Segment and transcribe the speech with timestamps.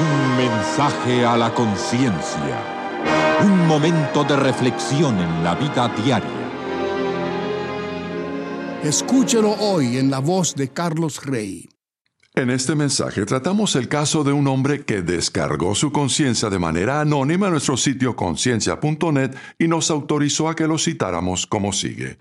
[0.00, 2.64] Un mensaje a la conciencia.
[3.44, 6.30] Un momento de reflexión en la vida diaria.
[8.82, 11.68] Escúchelo hoy en la voz de Carlos Rey.
[12.34, 17.02] En este mensaje tratamos el caso de un hombre que descargó su conciencia de manera
[17.02, 22.18] anónima en nuestro sitio conciencia.net y nos autorizó a que lo citáramos como sigue.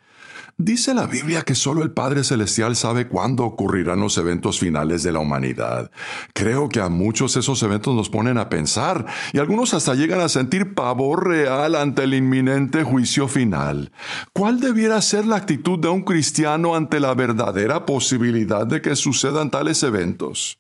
[0.62, 5.14] Dice la Biblia que solo el Padre Celestial sabe cuándo ocurrirán los eventos finales de
[5.14, 5.90] la humanidad.
[6.34, 10.28] Creo que a muchos esos eventos nos ponen a pensar y algunos hasta llegan a
[10.28, 13.94] sentir pavor real ante el inminente juicio final.
[14.34, 19.52] ¿Cuál debiera ser la actitud de un cristiano ante la verdadera posibilidad de que sucedan
[19.52, 20.60] tales eventos?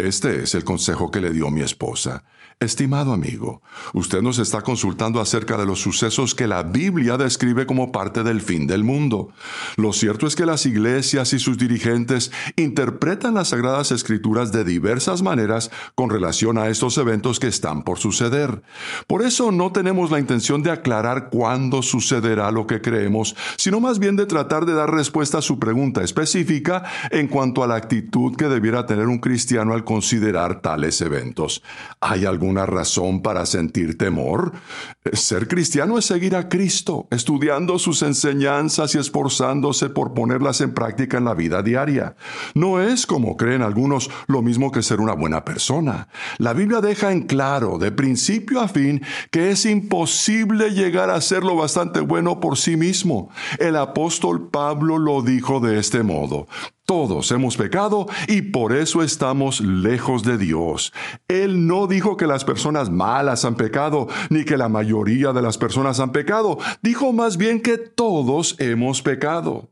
[0.00, 2.22] Este es el consejo que le dio mi esposa.
[2.60, 3.62] Estimado amigo,
[3.94, 8.40] usted nos está consultando acerca de los sucesos que la Biblia describe como parte del
[8.40, 9.30] fin del mundo.
[9.76, 15.22] Lo cierto es que las iglesias y sus dirigentes interpretan las sagradas escrituras de diversas
[15.22, 18.62] maneras con relación a estos eventos que están por suceder.
[19.06, 24.00] Por eso no tenemos la intención de aclarar cuándo sucederá lo que creemos, sino más
[24.00, 28.34] bien de tratar de dar respuesta a su pregunta específica en cuanto a la actitud
[28.34, 31.62] que debiera tener un cristiano al considerar tales eventos.
[32.00, 34.52] ¿Hay algún una razón para sentir temor?
[35.12, 41.18] Ser cristiano es seguir a Cristo, estudiando sus enseñanzas y esforzándose por ponerlas en práctica
[41.18, 42.16] en la vida diaria.
[42.54, 46.08] No es, como creen algunos, lo mismo que ser una buena persona.
[46.38, 51.44] La Biblia deja en claro, de principio a fin, que es imposible llegar a ser
[51.44, 53.30] lo bastante bueno por sí mismo.
[53.58, 56.46] El apóstol Pablo lo dijo de este modo.
[56.88, 60.94] Todos hemos pecado y por eso estamos lejos de Dios.
[61.28, 65.58] Él no dijo que las personas malas han pecado, ni que la mayoría de las
[65.58, 66.56] personas han pecado.
[66.80, 69.68] Dijo más bien que todos hemos pecado.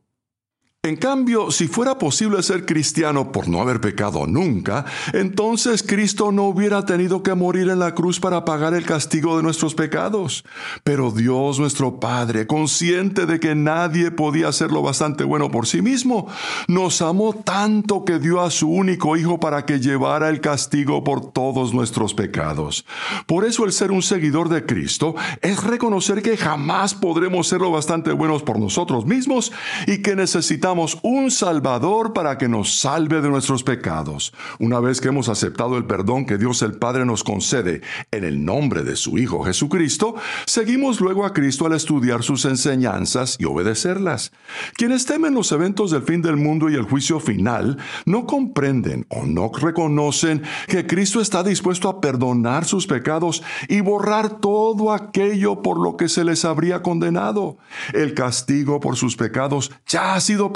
[0.86, 6.44] En cambio, si fuera posible ser cristiano por no haber pecado nunca, entonces Cristo no
[6.44, 10.44] hubiera tenido que morir en la cruz para pagar el castigo de nuestros pecados.
[10.84, 15.82] Pero Dios nuestro Padre, consciente de que nadie podía ser lo bastante bueno por sí
[15.82, 16.28] mismo,
[16.68, 21.32] nos amó tanto que dio a su único Hijo para que llevara el castigo por
[21.32, 22.86] todos nuestros pecados.
[23.26, 27.72] Por eso el ser un seguidor de Cristo es reconocer que jamás podremos ser lo
[27.72, 29.50] bastante buenos por nosotros mismos
[29.88, 34.34] y que necesitamos un Salvador para que nos salve de nuestros pecados.
[34.58, 38.44] Una vez que hemos aceptado el perdón que Dios el Padre nos concede en el
[38.44, 44.32] nombre de su Hijo Jesucristo, seguimos luego a Cristo al estudiar sus enseñanzas y obedecerlas.
[44.74, 49.24] Quienes temen los eventos del fin del mundo y el juicio final no comprenden o
[49.24, 55.78] no reconocen que Cristo está dispuesto a perdonar sus pecados y borrar todo aquello por
[55.80, 57.56] lo que se les habría condenado.
[57.94, 60.52] El castigo por sus pecados ya ha sido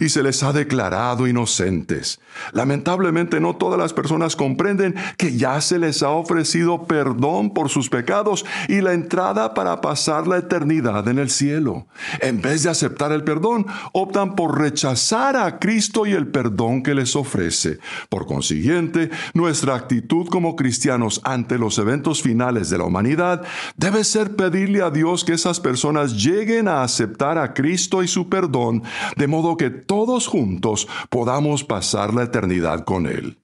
[0.00, 2.20] y se les ha declarado inocentes.
[2.52, 7.88] Lamentablemente no todas las personas comprenden que ya se les ha ofrecido perdón por sus
[7.88, 11.86] pecados y la entrada para pasar la eternidad en el cielo.
[12.20, 16.94] En vez de aceptar el perdón, optan por rechazar a Cristo y el perdón que
[16.94, 17.78] les ofrece.
[18.08, 23.42] Por consiguiente, nuestra actitud como cristianos ante los eventos finales de la humanidad
[23.76, 28.28] debe ser pedirle a Dios que esas personas lleguen a aceptar a Cristo y su
[28.28, 28.82] perdón
[29.18, 33.38] de modo que todos juntos podamos pasar la eternidad con Él.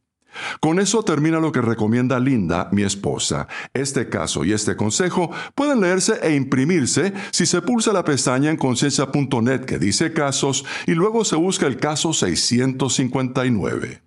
[0.60, 3.46] Con eso termina lo que recomienda Linda, mi esposa.
[3.72, 8.56] Este caso y este consejo pueden leerse e imprimirse si se pulsa la pestaña en
[8.56, 14.02] conciencia.net que dice casos y luego se busca el caso 659.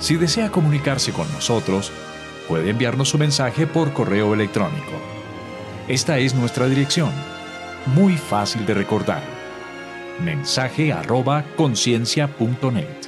[0.00, 1.90] Si desea comunicarse con nosotros,
[2.46, 4.92] puede enviarnos su mensaje por correo electrónico.
[5.88, 7.10] Esta es nuestra dirección
[7.94, 9.22] muy fácil de recordar.
[10.20, 13.07] Mensaje arroba conciencia.net.